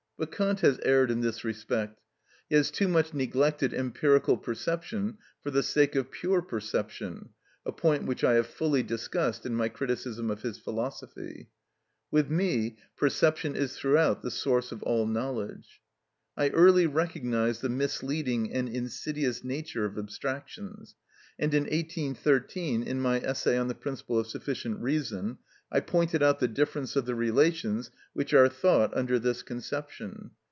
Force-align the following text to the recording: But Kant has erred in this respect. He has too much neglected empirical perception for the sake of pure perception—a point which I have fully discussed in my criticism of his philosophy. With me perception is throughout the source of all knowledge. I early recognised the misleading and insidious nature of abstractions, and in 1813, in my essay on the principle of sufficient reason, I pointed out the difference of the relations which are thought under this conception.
But 0.21 0.31
Kant 0.31 0.59
has 0.59 0.77
erred 0.83 1.09
in 1.09 1.21
this 1.21 1.43
respect. 1.43 1.99
He 2.47 2.53
has 2.55 2.69
too 2.69 2.87
much 2.87 3.11
neglected 3.11 3.73
empirical 3.73 4.37
perception 4.37 5.17
for 5.41 5.49
the 5.49 5.63
sake 5.63 5.95
of 5.95 6.11
pure 6.11 6.43
perception—a 6.43 7.71
point 7.71 8.03
which 8.05 8.23
I 8.23 8.33
have 8.33 8.45
fully 8.45 8.83
discussed 8.83 9.47
in 9.47 9.55
my 9.55 9.67
criticism 9.67 10.29
of 10.29 10.43
his 10.43 10.59
philosophy. 10.59 11.49
With 12.11 12.29
me 12.29 12.77
perception 12.95 13.55
is 13.55 13.75
throughout 13.75 14.21
the 14.21 14.29
source 14.29 14.71
of 14.71 14.83
all 14.83 15.07
knowledge. 15.07 15.81
I 16.37 16.49
early 16.49 16.85
recognised 16.85 17.63
the 17.63 17.69
misleading 17.69 18.53
and 18.53 18.69
insidious 18.69 19.43
nature 19.43 19.85
of 19.85 19.97
abstractions, 19.97 20.93
and 21.39 21.51
in 21.55 21.63
1813, 21.63 22.83
in 22.83 23.01
my 23.01 23.19
essay 23.21 23.57
on 23.57 23.67
the 23.69 23.73
principle 23.73 24.19
of 24.19 24.27
sufficient 24.27 24.77
reason, 24.81 25.39
I 25.73 25.79
pointed 25.79 26.21
out 26.21 26.41
the 26.41 26.49
difference 26.49 26.97
of 26.97 27.05
the 27.05 27.15
relations 27.15 27.91
which 28.11 28.33
are 28.33 28.49
thought 28.49 28.95
under 28.95 29.17
this 29.19 29.41
conception. 29.41 30.31